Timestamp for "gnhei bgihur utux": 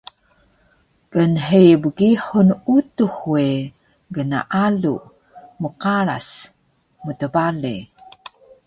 1.13-3.15